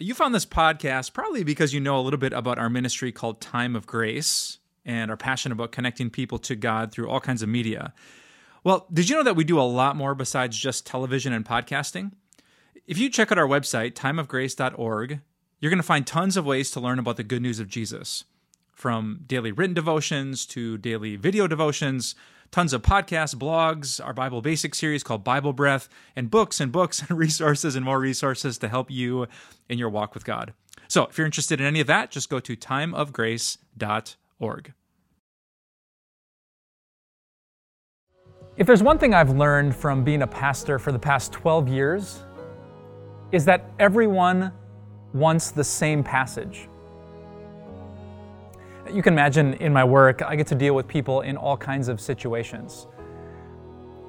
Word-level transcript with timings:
You 0.00 0.12
found 0.12 0.34
this 0.34 0.44
podcast 0.44 1.12
probably 1.12 1.44
because 1.44 1.72
you 1.72 1.78
know 1.78 1.96
a 1.96 2.02
little 2.02 2.18
bit 2.18 2.32
about 2.32 2.58
our 2.58 2.68
ministry 2.68 3.12
called 3.12 3.40
Time 3.40 3.76
of 3.76 3.86
Grace 3.86 4.58
and 4.84 5.08
are 5.08 5.16
passionate 5.16 5.54
about 5.54 5.70
connecting 5.70 6.10
people 6.10 6.38
to 6.40 6.56
God 6.56 6.90
through 6.90 7.08
all 7.08 7.20
kinds 7.20 7.42
of 7.42 7.48
media. 7.48 7.94
Well, 8.64 8.88
did 8.92 9.08
you 9.08 9.14
know 9.14 9.22
that 9.22 9.36
we 9.36 9.44
do 9.44 9.60
a 9.60 9.62
lot 9.62 9.94
more 9.94 10.16
besides 10.16 10.58
just 10.58 10.84
television 10.84 11.32
and 11.32 11.44
podcasting? 11.44 12.10
If 12.88 12.98
you 12.98 13.08
check 13.08 13.30
out 13.30 13.38
our 13.38 13.46
website, 13.46 13.92
timeofgrace.org, 13.92 15.20
you're 15.60 15.70
going 15.70 15.78
to 15.78 15.84
find 15.84 16.04
tons 16.04 16.36
of 16.36 16.44
ways 16.44 16.72
to 16.72 16.80
learn 16.80 16.98
about 16.98 17.16
the 17.16 17.22
good 17.22 17.40
news 17.40 17.60
of 17.60 17.68
Jesus. 17.68 18.24
From 18.72 19.20
daily 19.28 19.52
written 19.52 19.74
devotions 19.74 20.44
to 20.46 20.76
daily 20.76 21.14
video 21.14 21.46
devotions, 21.46 22.16
tons 22.54 22.72
of 22.72 22.80
podcasts, 22.82 23.34
blogs, 23.34 24.00
our 24.04 24.12
Bible 24.12 24.40
Basics 24.40 24.78
series 24.78 25.02
called 25.02 25.24
Bible 25.24 25.52
Breath, 25.52 25.88
and 26.14 26.30
books 26.30 26.60
and 26.60 26.70
books 26.70 27.02
and 27.08 27.18
resources 27.18 27.74
and 27.74 27.84
more 27.84 27.98
resources 27.98 28.58
to 28.58 28.68
help 28.68 28.92
you 28.92 29.26
in 29.68 29.76
your 29.76 29.88
walk 29.88 30.14
with 30.14 30.24
God. 30.24 30.54
So 30.86 31.06
if 31.06 31.18
you're 31.18 31.24
interested 31.24 31.60
in 31.60 31.66
any 31.66 31.80
of 31.80 31.88
that, 31.88 32.12
just 32.12 32.30
go 32.30 32.38
to 32.38 32.56
timeofgrace.org. 32.56 34.72
If 38.56 38.68
there's 38.68 38.84
one 38.84 38.98
thing 38.98 39.14
I've 39.14 39.36
learned 39.36 39.74
from 39.74 40.04
being 40.04 40.22
a 40.22 40.28
pastor 40.28 40.78
for 40.78 40.92
the 40.92 40.98
past 41.00 41.32
12 41.32 41.66
years, 41.66 42.22
is 43.32 43.44
that 43.46 43.68
everyone 43.80 44.52
wants 45.12 45.50
the 45.50 45.64
same 45.64 46.04
passage. 46.04 46.68
You 48.92 49.02
can 49.02 49.14
imagine 49.14 49.54
in 49.54 49.72
my 49.72 49.82
work, 49.84 50.22
I 50.22 50.36
get 50.36 50.46
to 50.48 50.54
deal 50.54 50.74
with 50.74 50.86
people 50.86 51.22
in 51.22 51.36
all 51.36 51.56
kinds 51.56 51.88
of 51.88 52.00
situations. 52.00 52.86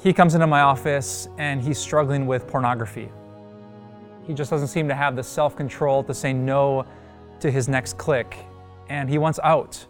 He 0.00 0.12
comes 0.12 0.34
into 0.34 0.46
my 0.46 0.62
office 0.62 1.28
and 1.38 1.60
he's 1.60 1.78
struggling 1.78 2.26
with 2.26 2.46
pornography. 2.46 3.10
He 4.26 4.34
just 4.34 4.50
doesn't 4.50 4.68
seem 4.68 4.88
to 4.88 4.94
have 4.94 5.14
the 5.14 5.22
self 5.22 5.56
control 5.56 6.02
to 6.04 6.14
say 6.14 6.32
no 6.32 6.86
to 7.40 7.50
his 7.50 7.68
next 7.68 7.98
click, 7.98 8.38
and 8.88 9.10
he 9.10 9.18
wants 9.18 9.38
out. 9.42 9.84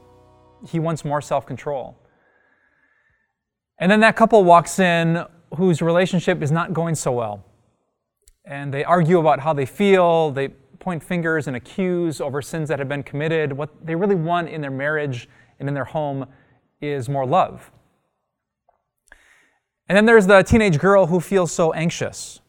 He 0.66 0.80
wants 0.80 1.04
more 1.04 1.20
self 1.20 1.46
control. 1.46 1.96
And 3.78 3.90
then 3.90 4.00
that 4.00 4.16
couple 4.16 4.42
walks 4.44 4.78
in 4.78 5.24
whose 5.56 5.82
relationship 5.82 6.42
is 6.42 6.50
not 6.50 6.72
going 6.72 6.94
so 6.94 7.12
well. 7.12 7.44
And 8.44 8.72
they 8.72 8.84
argue 8.84 9.18
about 9.18 9.40
how 9.40 9.52
they 9.52 9.66
feel, 9.66 10.30
they 10.30 10.48
point 10.82 11.02
fingers 11.02 11.46
and 11.46 11.56
accuse 11.56 12.20
over 12.20 12.42
sins 12.42 12.68
that 12.68 12.78
have 12.78 12.88
been 12.88 13.04
committed. 13.04 13.52
What 13.52 13.70
they 13.86 13.94
really 13.94 14.16
want 14.16 14.48
in 14.48 14.60
their 14.60 14.70
marriage 14.70 15.28
and 15.60 15.68
in 15.68 15.74
their 15.74 15.84
home 15.84 16.26
is 16.80 17.08
more 17.08 17.24
love. 17.24 17.70
And 19.88 19.96
then 19.96 20.04
there's 20.06 20.26
the 20.26 20.42
teenage 20.42 20.78
girl 20.78 21.06
who 21.06 21.20
feels 21.20 21.52
so 21.52 21.72
anxious. 21.72 22.40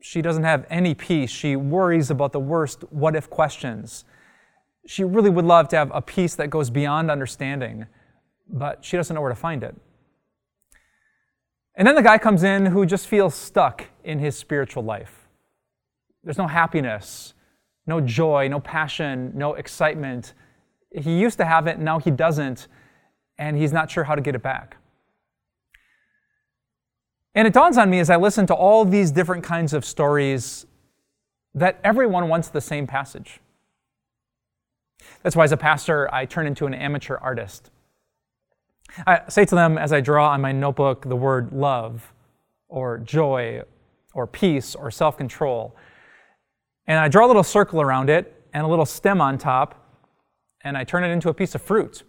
She 0.00 0.22
doesn't 0.22 0.44
have 0.44 0.66
any 0.70 0.94
peace. 0.94 1.30
She 1.30 1.54
worries 1.54 2.10
about 2.10 2.32
the 2.32 2.40
worst 2.40 2.84
what 2.90 3.14
if 3.14 3.28
questions. 3.28 4.04
She 4.86 5.04
really 5.04 5.30
would 5.30 5.44
love 5.44 5.68
to 5.68 5.76
have 5.76 5.92
a 5.94 6.02
peace 6.02 6.34
that 6.36 6.48
goes 6.48 6.70
beyond 6.70 7.10
understanding, 7.10 7.86
but 8.48 8.84
she 8.84 8.96
doesn't 8.96 9.14
know 9.14 9.20
where 9.20 9.30
to 9.30 9.36
find 9.36 9.62
it. 9.62 9.76
And 11.74 11.86
then 11.86 11.94
the 11.94 12.02
guy 12.02 12.18
comes 12.18 12.42
in 12.42 12.66
who 12.66 12.84
just 12.86 13.06
feels 13.06 13.34
stuck 13.34 13.86
in 14.02 14.18
his 14.18 14.36
spiritual 14.36 14.82
life. 14.82 15.28
There's 16.24 16.38
no 16.38 16.46
happiness, 16.46 17.34
no 17.86 18.00
joy, 18.00 18.48
no 18.48 18.60
passion, 18.60 19.32
no 19.34 19.54
excitement. 19.54 20.34
He 20.90 21.18
used 21.18 21.38
to 21.38 21.44
have 21.44 21.66
it, 21.66 21.78
now 21.78 21.98
he 21.98 22.10
doesn't, 22.10 22.68
and 23.38 23.56
he's 23.56 23.72
not 23.72 23.90
sure 23.90 24.04
how 24.04 24.14
to 24.14 24.20
get 24.20 24.34
it 24.34 24.42
back. 24.42 24.76
And 27.34 27.48
it 27.48 27.54
dawns 27.54 27.78
on 27.78 27.88
me 27.88 27.98
as 27.98 28.10
I 28.10 28.16
listen 28.16 28.46
to 28.48 28.54
all 28.54 28.84
these 28.84 29.10
different 29.10 29.42
kinds 29.42 29.72
of 29.72 29.84
stories 29.84 30.66
that 31.54 31.80
everyone 31.82 32.28
wants 32.28 32.48
the 32.48 32.60
same 32.60 32.86
passage. 32.86 33.40
That's 35.22 35.34
why, 35.34 35.44
as 35.44 35.52
a 35.52 35.56
pastor, 35.56 36.12
I 36.14 36.26
turn 36.26 36.46
into 36.46 36.66
an 36.66 36.74
amateur 36.74 37.16
artist. 37.16 37.70
I 39.06 39.22
say 39.28 39.44
to 39.46 39.54
them 39.54 39.78
as 39.78 39.92
I 39.92 40.00
draw 40.00 40.30
on 40.30 40.40
my 40.40 40.52
notebook 40.52 41.08
the 41.08 41.16
word 41.16 41.52
love, 41.52 42.12
or 42.68 42.98
joy, 42.98 43.62
or 44.14 44.26
peace, 44.26 44.74
or 44.74 44.90
self 44.90 45.16
control. 45.16 45.74
And 46.86 46.98
I 46.98 47.08
draw 47.08 47.26
a 47.26 47.28
little 47.28 47.44
circle 47.44 47.80
around 47.80 48.10
it 48.10 48.42
and 48.52 48.64
a 48.64 48.68
little 48.68 48.86
stem 48.86 49.20
on 49.20 49.38
top, 49.38 50.00
and 50.62 50.76
I 50.76 50.84
turn 50.84 51.04
it 51.04 51.08
into 51.08 51.28
a 51.28 51.34
piece 51.34 51.54
of 51.54 51.62
fruit. 51.62 52.02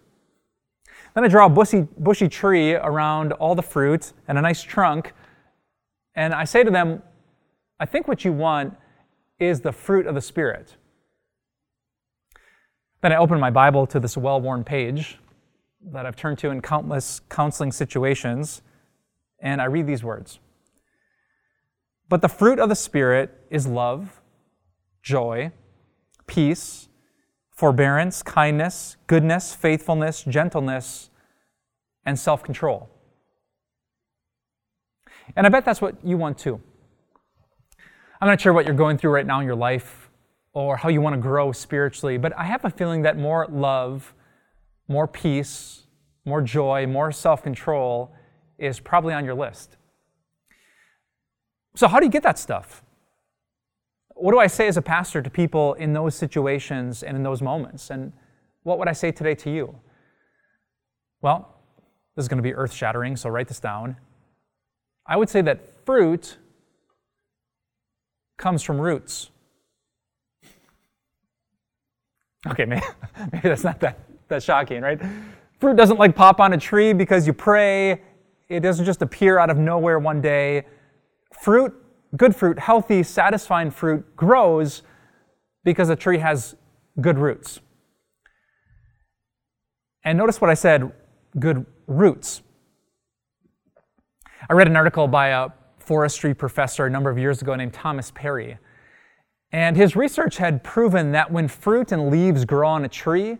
Then 1.13 1.23
I 1.23 1.27
draw 1.27 1.45
a 1.45 1.49
bushy, 1.49 1.87
bushy 1.97 2.27
tree 2.27 2.73
around 2.73 3.33
all 3.33 3.55
the 3.55 3.63
fruit 3.63 4.13
and 4.27 4.37
a 4.37 4.41
nice 4.41 4.63
trunk, 4.63 5.13
and 6.15 6.33
I 6.33 6.43
say 6.43 6.63
to 6.63 6.71
them, 6.71 7.01
I 7.79 7.85
think 7.85 8.07
what 8.07 8.23
you 8.23 8.31
want 8.31 8.75
is 9.39 9.61
the 9.61 9.71
fruit 9.71 10.07
of 10.07 10.15
the 10.15 10.21
Spirit. 10.21 10.75
Then 13.01 13.11
I 13.11 13.17
open 13.17 13.39
my 13.39 13.49
Bible 13.49 13.85
to 13.87 13.99
this 13.99 14.15
well 14.15 14.39
worn 14.39 14.63
page 14.63 15.19
that 15.91 16.05
I've 16.05 16.15
turned 16.15 16.37
to 16.39 16.49
in 16.49 16.61
countless 16.61 17.21
counseling 17.29 17.71
situations, 17.71 18.61
and 19.39 19.61
I 19.61 19.65
read 19.65 19.85
these 19.85 20.03
words 20.03 20.39
But 22.09 22.21
the 22.21 22.29
fruit 22.29 22.59
of 22.59 22.69
the 22.69 22.75
Spirit 22.75 23.37
is 23.49 23.67
love 23.67 24.21
joy, 25.03 25.51
peace, 26.25 26.87
forbearance, 27.51 28.23
kindness, 28.23 28.97
goodness, 29.05 29.53
faithfulness, 29.53 30.23
gentleness, 30.23 31.11
and 32.05 32.17
self 32.17 32.41
control. 32.43 32.89
And 35.35 35.45
I 35.45 35.49
bet 35.49 35.65
that's 35.65 35.81
what 35.81 35.95
you 36.03 36.17
want 36.17 36.37
too. 36.37 36.59
I'm 38.19 38.27
not 38.27 38.41
sure 38.41 38.53
what 38.53 38.65
you're 38.65 38.75
going 38.75 38.97
through 38.97 39.11
right 39.11 39.25
now 39.25 39.39
in 39.39 39.45
your 39.45 39.55
life 39.55 40.09
or 40.53 40.77
how 40.77 40.89
you 40.89 41.01
want 41.01 41.13
to 41.13 41.21
grow 41.21 41.51
spiritually, 41.51 42.17
but 42.17 42.35
I 42.37 42.45
have 42.45 42.63
a 42.63 42.69
feeling 42.69 43.01
that 43.03 43.17
more 43.17 43.47
love, 43.49 44.13
more 44.87 45.07
peace, 45.07 45.83
more 46.25 46.41
joy, 46.41 46.87
more 46.87 47.11
self 47.11 47.43
control 47.43 48.15
is 48.57 48.79
probably 48.79 49.13
on 49.13 49.25
your 49.25 49.35
list. 49.35 49.77
So, 51.75 51.87
how 51.87 51.99
do 51.99 52.05
you 52.05 52.11
get 52.11 52.23
that 52.23 52.39
stuff? 52.39 52.83
What 54.23 54.31
do 54.31 54.39
I 54.39 54.47
say 54.47 54.69
as 54.69 54.77
a 54.77 54.81
pastor 54.81 55.21
to 55.21 55.29
people 55.29 55.73
in 55.73 55.91
those 55.91 56.15
situations 56.15 57.03
and 57.03 57.17
in 57.17 57.23
those 57.23 57.41
moments? 57.41 57.89
And 57.89 58.13
what 58.61 58.79
would 58.79 58.87
I 58.87 58.93
say 58.93 59.11
today 59.11 59.35
to 59.35 59.51
you? 59.51 59.75
Well, 61.21 61.53
this 62.15 62.23
is 62.23 62.29
going 62.29 62.37
to 62.37 62.41
be 62.41 62.53
earth 62.53 62.71
shattering, 62.71 63.17
so 63.17 63.29
write 63.29 63.49
this 63.49 63.59
down. 63.59 63.97
I 65.05 65.17
would 65.17 65.29
say 65.29 65.41
that 65.41 65.59
fruit 65.85 66.37
comes 68.37 68.63
from 68.63 68.79
roots. 68.79 69.29
Okay, 72.47 72.63
maybe, 72.63 72.81
maybe 73.33 73.49
that's 73.49 73.65
not 73.65 73.81
that, 73.81 73.99
that 74.29 74.41
shocking, 74.41 74.83
right? 74.83 75.01
Fruit 75.59 75.75
doesn't 75.75 75.99
like 75.99 76.15
pop 76.15 76.39
on 76.39 76.53
a 76.53 76.57
tree 76.57 76.93
because 76.93 77.27
you 77.27 77.33
pray. 77.33 78.01
It 78.47 78.61
doesn't 78.61 78.85
just 78.85 79.01
appear 79.01 79.37
out 79.37 79.49
of 79.49 79.57
nowhere 79.57 79.99
one 79.99 80.21
day. 80.21 80.63
Fruit 81.41 81.75
good 82.15 82.35
fruit, 82.35 82.59
healthy, 82.59 83.03
satisfying 83.03 83.71
fruit, 83.71 84.15
grows 84.15 84.83
because 85.63 85.89
a 85.89 85.95
tree 85.95 86.19
has 86.19 86.55
good 87.01 87.17
roots. 87.17 87.59
And 90.03 90.17
notice 90.17 90.41
what 90.41 90.49
I 90.49 90.53
said 90.53 90.91
good 91.39 91.65
roots. 91.87 92.41
I 94.49 94.53
read 94.53 94.67
an 94.67 94.75
article 94.75 95.07
by 95.07 95.29
a 95.29 95.49
forestry 95.79 96.33
professor 96.33 96.85
a 96.85 96.89
number 96.89 97.09
of 97.09 97.17
years 97.17 97.41
ago 97.41 97.55
named 97.55 97.73
Thomas 97.73 98.11
Perry. 98.11 98.57
And 99.51 99.77
his 99.77 99.95
research 99.95 100.37
had 100.37 100.63
proven 100.63 101.11
that 101.11 101.31
when 101.31 101.47
fruit 101.47 101.91
and 101.91 102.09
leaves 102.09 102.43
grow 102.43 102.67
on 102.67 102.85
a 102.85 102.89
tree, 102.89 103.37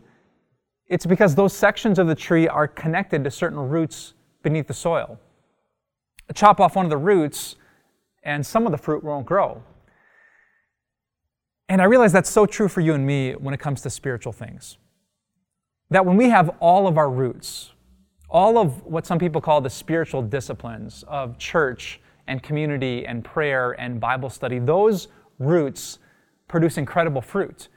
it's 0.88 1.06
because 1.06 1.36
those 1.36 1.54
sections 1.54 2.00
of 2.00 2.08
the 2.08 2.16
tree 2.16 2.48
are 2.48 2.68
connected 2.68 3.24
to 3.24 3.32
certain 3.32 3.58
roots 3.58 4.14
beneath 4.44 4.68
the 4.68 4.74
soil. 4.74 5.20
Chop 6.34 6.60
off 6.60 6.76
one 6.76 6.86
of 6.86 6.90
the 6.90 6.98
roots, 6.98 7.56
and 8.24 8.46
some 8.46 8.66
of 8.66 8.72
the 8.72 8.78
fruit 8.78 9.04
won't 9.04 9.26
grow. 9.26 9.62
And 11.70 11.82
I 11.82 11.86
realize 11.86 12.12
that's 12.12 12.30
so 12.30 12.46
true 12.46 12.68
for 12.68 12.82
you 12.82 12.94
and 12.94 13.06
me 13.06 13.34
when 13.34 13.54
it 13.54 13.60
comes 13.60 13.82
to 13.82 13.90
spiritual 13.90 14.34
things. 14.34 14.78
That 15.90 16.06
when 16.06 16.18
we 16.18 16.30
have 16.30 16.56
all 16.60 16.88
of 16.88 16.98
our 16.98 17.10
roots, 17.10 17.72
all 18.30 18.58
of 18.58 18.84
what 18.84 19.06
some 19.06 19.20
people 19.20 19.42
call 19.42 19.62
the 19.62 19.70
spiritual 19.70 20.22
disciplines 20.22 21.04
of 21.08 21.38
church 21.38 22.00
and 22.28 22.42
community 22.42 23.06
and 23.06 23.24
prayer 23.24 23.72
and 23.74 24.00
Bible 24.00 24.30
study, 24.30 24.60
those 24.60 25.08
roots 25.40 26.00
produce 26.48 26.78
incredible 26.78 27.22
fruit. 27.22 27.68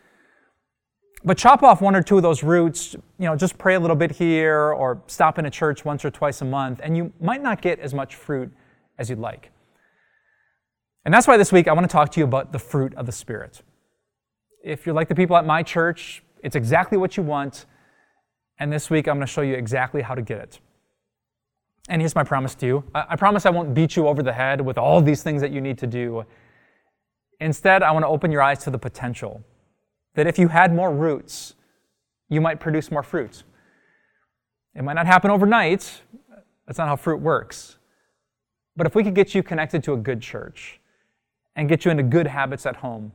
But 1.25 1.39
chop 1.39 1.63
off 1.63 1.81
one 1.81 1.97
or 1.97 2.03
two 2.03 2.19
of 2.19 2.23
those 2.23 2.43
roots, 2.43 2.95
you 3.19 3.27
know, 3.27 3.35
just 3.35 3.59
pray 3.59 3.75
a 3.75 3.81
little 3.81 3.97
bit 3.97 4.13
here 4.13 4.73
or 4.73 5.03
stop 5.07 5.39
in 5.39 5.47
a 5.47 5.51
church 5.51 5.85
once 5.85 6.05
or 6.05 6.11
twice 6.11 6.41
a 6.41 6.45
month, 6.45 6.81
and 6.83 6.97
you 6.97 7.13
might 7.21 7.43
not 7.43 7.61
get 7.61 7.81
as 7.81 7.93
much 7.93 8.15
fruit 8.15 8.53
as 8.99 9.11
you'd 9.11 9.19
like. 9.19 9.51
And 11.07 11.15
that's 11.15 11.29
why 11.29 11.37
this 11.37 11.53
week 11.53 11.69
I 11.69 11.73
want 11.73 11.85
to 11.85 11.93
talk 11.93 12.11
to 12.11 12.21
you 12.21 12.25
about 12.25 12.51
the 12.51 12.59
fruit 12.59 12.93
of 12.97 13.07
the 13.07 13.13
Spirit. 13.13 13.63
If 14.65 14.85
you're 14.85 14.95
like 14.95 15.07
the 15.07 15.15
people 15.15 15.37
at 15.37 15.47
my 15.47 15.63
church, 15.63 16.25
it's 16.43 16.57
exactly 16.57 16.99
what 16.99 17.17
you 17.17 17.23
want. 17.23 17.67
And 18.59 18.73
this 18.73 18.91
week 18.91 19.07
I'm 19.07 19.15
going 19.15 19.25
to 19.25 19.33
show 19.33 19.43
you 19.43 19.55
exactly 19.55 20.03
how 20.03 20.17
to 20.17 20.23
get 20.23 20.39
it. 20.39 20.59
And 21.89 22.03
here's 22.03 22.17
my 22.17 22.25
promise 22.25 22.57
to 22.57 22.67
you 22.67 22.85
I 22.93 23.15
promise 23.15 23.47
I 23.47 23.51
won't 23.51 23.73
beat 23.73 23.95
you 23.95 24.09
over 24.09 24.21
the 24.21 24.33
head 24.33 24.61
with 24.61 24.79
all 24.79 25.01
these 25.01 25.23
things 25.23 25.41
that 25.43 25.53
you 25.53 25.61
need 25.61 25.79
to 25.79 25.87
do. 25.87 26.25
Instead, 27.39 27.85
I 27.85 27.93
want 27.93 28.03
to 28.03 28.09
open 28.09 28.33
your 28.33 28.43
eyes 28.43 28.65
to 28.65 28.71
the 28.71 28.79
potential 28.79 29.45
that 30.17 30.27
if 30.27 30.41
you 30.41 30.49
had 30.49 30.75
more 30.75 30.93
roots, 30.93 31.55
you 32.29 32.41
might 32.41 32.59
produce 32.59 32.91
more 32.91 33.05
fruit. 33.05 33.45
It 34.75 34.83
might 34.83 34.95
not 34.95 35.07
happen 35.07 35.31
overnight. 35.31 36.03
That's 36.67 36.79
not 36.79 36.89
how 36.89 36.97
fruit 36.97 37.21
works. 37.21 37.79
But 38.75 38.89
if 38.89 38.97
we 38.97 39.05
could 39.05 39.15
get 39.15 39.37
you 39.37 39.45
connected 39.45 39.85
to 39.85 39.93
a 39.93 39.97
good 39.97 40.21
church 40.21 40.81
and 41.57 41.69
get 41.69 41.85
you 41.85 41.91
into 41.91 42.03
good 42.05 42.27
habits 42.29 42.67
at 42.67 42.77
home, 42.77 43.13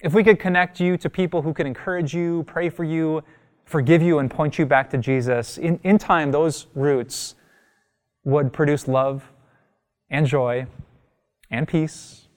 if 0.00 0.14
we 0.14 0.22
could 0.22 0.38
connect 0.38 0.80
you 0.80 0.96
to 0.98 1.10
people 1.10 1.42
who 1.42 1.52
could 1.52 1.66
encourage 1.66 2.14
you, 2.14 2.44
pray 2.44 2.68
for 2.68 2.84
you, 2.84 3.22
forgive 3.64 4.02
you, 4.02 4.18
and 4.18 4.30
point 4.30 4.58
you 4.58 4.66
back 4.66 4.90
to 4.90 4.98
Jesus, 4.98 5.58
in, 5.58 5.80
in 5.82 5.98
time, 5.98 6.30
those 6.30 6.66
roots 6.74 7.34
would 8.24 8.52
produce 8.52 8.86
love 8.88 9.30
and 10.10 10.26
joy 10.26 10.66
and 11.50 11.66
peace 11.66 12.28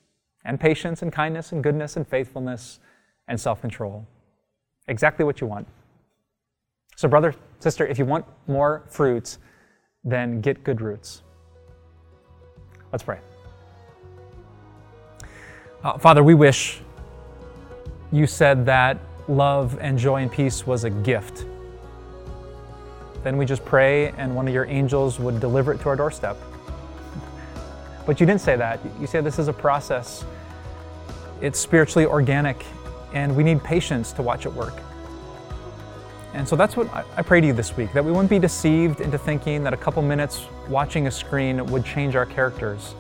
and 0.45 0.59
patience 0.59 1.01
and 1.01 1.11
kindness 1.11 1.51
and 1.51 1.63
goodness 1.63 1.97
and 1.97 2.07
faithfulness 2.07 2.79
and 3.27 3.39
self 3.39 3.61
control. 3.61 4.07
Exactly 4.87 5.25
what 5.25 5.41
you 5.41 5.47
want. 5.47 5.67
So, 6.95 7.07
brother, 7.07 7.35
sister, 7.59 7.85
if 7.85 7.97
you 7.97 8.05
want 8.05 8.25
more 8.47 8.83
fruits, 8.89 9.37
then 10.03 10.41
get 10.41 10.63
good 10.63 10.81
roots. 10.81 11.21
Let's 12.91 13.03
pray. 13.03 13.19
Uh, 15.81 15.97
Father, 15.97 16.21
we 16.21 16.33
wish 16.33 16.81
you 18.11 18.27
said 18.27 18.65
that 18.65 18.99
love 19.29 19.77
and 19.79 19.97
joy 19.97 20.21
and 20.21 20.29
peace 20.29 20.67
was 20.67 20.83
a 20.83 20.89
gift. 20.89 21.45
Then 23.23 23.37
we 23.37 23.45
just 23.45 23.63
pray 23.63 24.09
and 24.17 24.35
one 24.35 24.45
of 24.45 24.53
your 24.53 24.65
angels 24.65 25.19
would 25.19 25.39
deliver 25.39 25.71
it 25.71 25.79
to 25.81 25.89
our 25.89 25.95
doorstep. 25.95 26.35
But 28.05 28.19
you 28.19 28.25
didn't 28.25 28.41
say 28.41 28.57
that. 28.57 28.81
You 28.99 29.07
said 29.07 29.23
this 29.23 29.39
is 29.39 29.47
a 29.47 29.53
process. 29.53 30.25
It's 31.39 31.57
spiritually 31.57 32.05
organic 32.05 32.65
and 33.13 33.33
we 33.33 33.43
need 33.43 33.63
patience 33.63 34.11
to 34.13 34.21
watch 34.21 34.45
it 34.45 34.51
work. 34.51 34.81
And 36.33 36.45
so 36.45 36.57
that's 36.57 36.75
what 36.75 36.93
I 37.15 37.21
pray 37.21 37.39
to 37.39 37.47
you 37.47 37.53
this 37.53 37.77
week 37.77 37.93
that 37.93 38.03
we 38.03 38.11
wouldn't 38.11 38.29
be 38.29 38.39
deceived 38.39 38.99
into 38.99 39.17
thinking 39.17 39.63
that 39.63 39.73
a 39.73 39.77
couple 39.77 40.01
minutes 40.01 40.45
watching 40.67 41.07
a 41.07 41.11
screen 41.11 41.65
would 41.67 41.85
change 41.85 42.17
our 42.17 42.25
characters. 42.25 42.95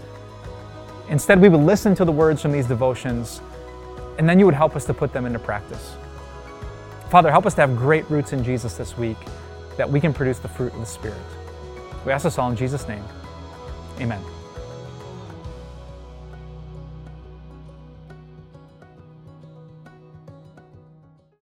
Instead, 1.09 1.41
we 1.41 1.49
would 1.49 1.61
listen 1.61 1.95
to 1.95 2.05
the 2.05 2.11
words 2.11 2.41
from 2.41 2.51
these 2.51 2.67
devotions, 2.67 3.41
and 4.17 4.29
then 4.29 4.39
you 4.39 4.45
would 4.45 4.53
help 4.53 4.75
us 4.75 4.85
to 4.85 4.93
put 4.93 5.11
them 5.11 5.25
into 5.25 5.39
practice. 5.39 5.95
Father, 7.09 7.31
help 7.31 7.45
us 7.47 7.55
to 7.55 7.61
have 7.61 7.75
great 7.75 8.07
roots 8.09 8.31
in 8.33 8.43
Jesus 8.43 8.77
this 8.77 8.97
week 8.97 9.17
that 9.77 9.89
we 9.89 9.99
can 9.99 10.13
produce 10.13 10.37
the 10.39 10.47
fruit 10.47 10.71
of 10.73 10.79
the 10.79 10.85
Spirit. 10.85 11.17
We 12.05 12.11
ask 12.11 12.23
this 12.23 12.37
all 12.37 12.49
in 12.51 12.55
Jesus' 12.55 12.87
name. 12.87 13.03
Amen. 13.99 14.23